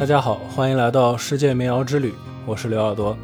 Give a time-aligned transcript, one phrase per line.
[0.00, 2.14] 大家好，欢迎来到世界民谣之旅，
[2.46, 3.14] 我是刘耳朵。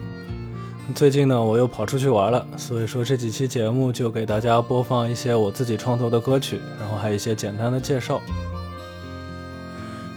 [0.95, 8.21] 最近呢，我又跑出去玩了，所以说这几期节目就给大家播放一些我自己创作的歌曲，然后还有一些简单的介绍。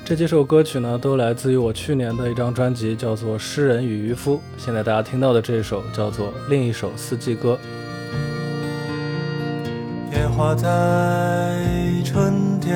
[0.03, 4.35] 这几首歌曲呢，都来自于我去年的一张专辑，叫做《诗人与渔夫》。
[4.57, 7.57] 现在大家听到的这首叫做《另一首四季歌》。
[10.13, 11.55] 野花在
[12.03, 12.75] 春天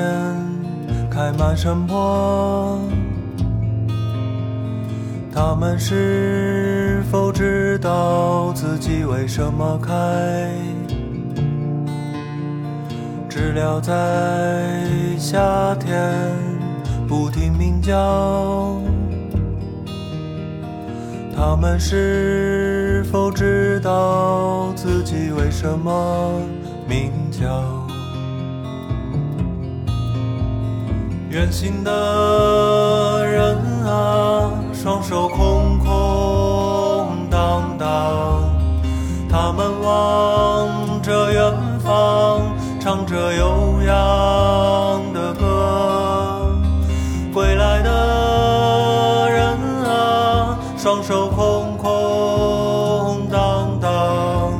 [1.12, 2.80] 开满山坡，
[5.34, 9.92] 他们是否知道自己为什么开？
[13.28, 13.92] 知了在
[15.18, 16.14] 夏天。
[17.08, 18.80] 不停鸣叫，
[21.36, 26.42] 他们是否知道自己为什么
[26.88, 27.48] 鸣叫？
[31.30, 34.33] 远行的人啊，
[34.84, 38.44] 双手空空荡荡，
[39.30, 42.42] 他们望着远方，
[42.82, 46.54] 唱着悠扬的歌。
[47.34, 50.60] 归来的人啊。
[50.76, 54.52] 双手空空荡荡，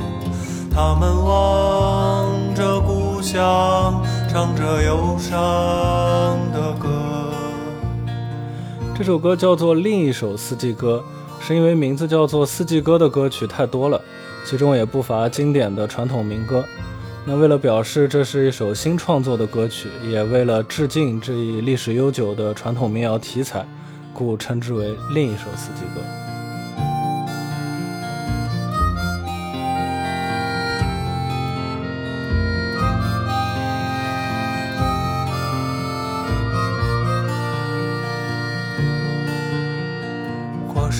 [0.74, 5.34] 他们望着故乡，唱着忧伤
[6.54, 7.13] 的歌。
[8.96, 11.04] 这首歌叫做《另一首四季歌》，
[11.46, 14.00] 是因为名字叫做四季歌的歌曲太多了，
[14.46, 16.64] 其中也不乏经典的传统民歌。
[17.26, 23.66] 那为了表示这是一首新创作的歌曲，也为了致敬这一历史悠久的传统民谣题材。
[24.14, 26.23] 故称之为另一首四季歌。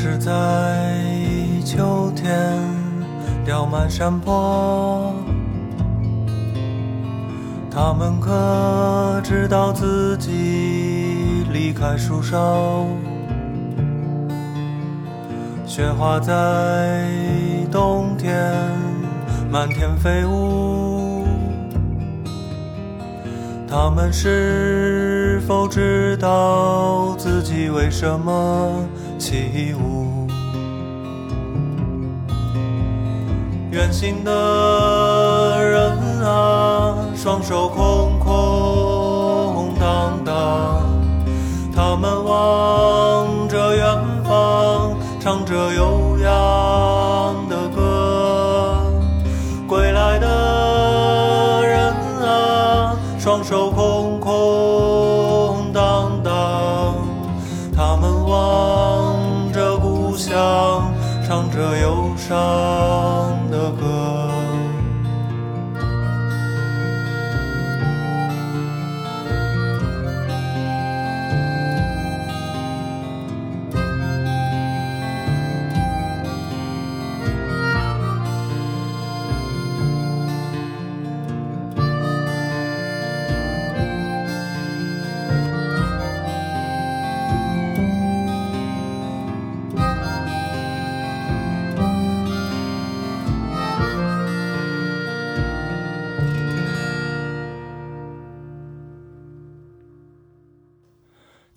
[0.04, 1.00] 是在
[1.64, 2.60] 秋天
[3.46, 5.14] 掉满山坡，
[7.72, 11.46] 他们可知道自己？
[11.54, 12.86] 离开树梢，
[15.66, 17.08] 雪花在
[17.72, 18.54] 冬天
[19.50, 20.93] 满天飞舞。
[23.76, 28.86] 他们是否知道自己为什么
[29.18, 30.28] 起舞？
[33.72, 35.92] 远行的人
[36.24, 40.84] 啊，双手空空荡荡。
[41.76, 45.93] 他们望着远方，唱着忧
[61.54, 62.83] 这忧伤。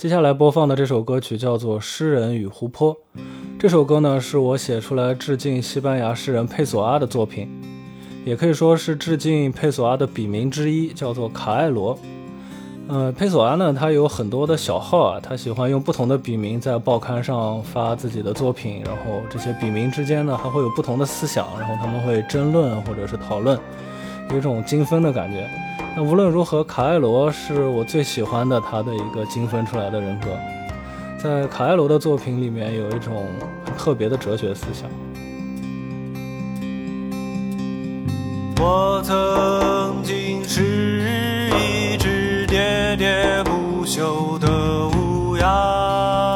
[0.07, 2.95] 接下来播放的这首歌曲叫做《诗人与湖泊》。
[3.59, 7.51] 这首歌呢，是我写出来致敬西班牙诗人佩索阿的作品，
[8.25, 11.99] 也可以说是致敬佩索阿的笔名之一，叫做卡艾罗。
[12.87, 23.59] 呃，佩索阿呢，他有很多的小号啊，他喜欢用不同的笔名在报刊上发自己的作品，然后这些笔名之间呢，还会有不同的思想，然后他们会争论或者是讨论，
[24.31, 25.51] 有一种精分的感觉。
[25.99, 30.29] 那无论如何，卡艾罗是我最喜欢的他的一个精分出来的人格。
[31.17, 33.25] 在卡艾罗的作品里面，有一种
[33.65, 34.91] 很特别的哲学思想。
[38.61, 41.01] 我曾经是
[41.59, 46.35] 一只喋喋不休的乌鸦，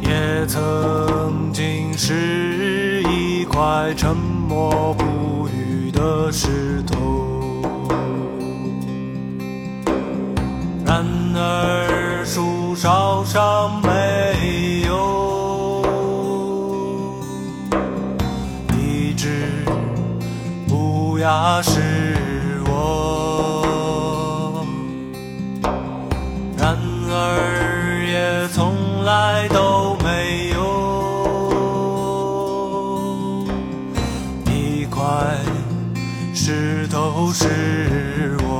[0.00, 5.43] 也曾经是一块沉默不。
[5.94, 7.62] 的石头，
[10.84, 11.04] 然
[11.36, 15.84] 而树梢上没有
[18.76, 19.64] 一只
[20.70, 21.93] 乌鸦是
[37.32, 38.52] 是我。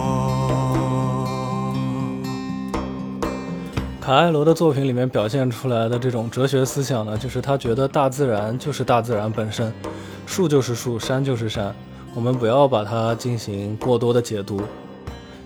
[4.00, 9.72] 卡艾罗的作品里面表现出来的这种哲学思想呢，就是他觉得大自然就是大自然本身，
[10.26, 11.74] 树就是树，山就是山，
[12.14, 14.60] 我们不要把它进行过多的解读，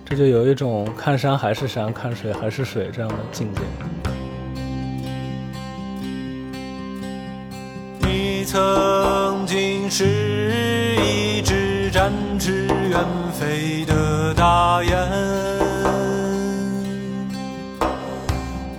[0.03, 3.61] 这就有一种看山还是山，看水还是水这样的境界。
[8.01, 10.05] 你曾经是
[11.01, 12.99] 一只展翅远
[13.31, 14.97] 飞的大雁，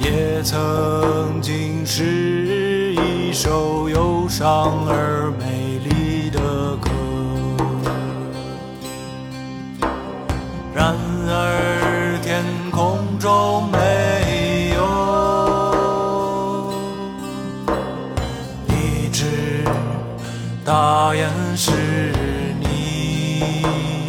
[0.01, 6.41] 也曾经是一首忧伤而美丽的
[6.79, 6.91] 歌。
[10.75, 10.97] 然
[11.29, 12.43] 而天
[12.73, 14.83] 空中没有
[18.67, 19.63] 一只
[20.65, 21.71] 大雁是
[22.59, 24.00] 你，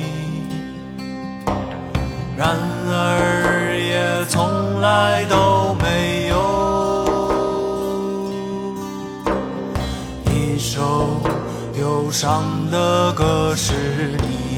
[12.21, 13.73] 唱的歌是
[14.21, 14.51] 你。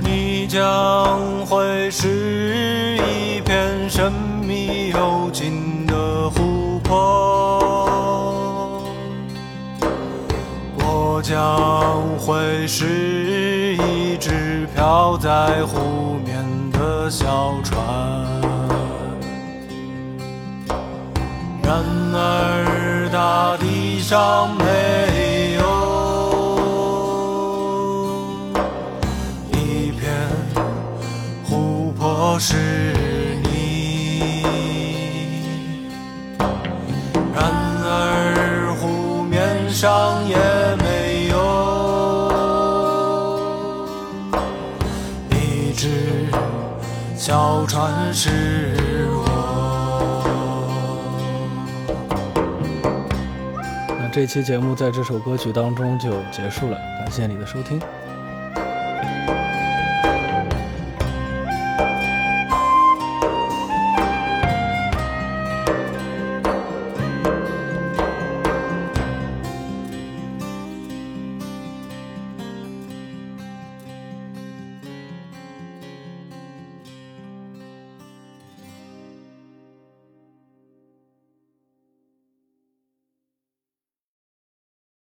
[0.00, 2.47] 你将会是
[4.68, 6.92] 秘幽静的湖泊，
[10.76, 12.84] 我将会是
[13.76, 17.78] 一只漂在湖面的小船。
[21.62, 21.82] 然
[22.12, 25.62] 而大地上没有
[29.50, 30.12] 一片
[31.42, 32.92] 湖泊是
[39.80, 40.34] 上也
[40.82, 42.32] 没有
[45.30, 46.26] 一只
[47.14, 49.22] 小船是我。
[53.88, 57.80] 那这期节目在这首歌曲当中就结束了，感谢你的收听，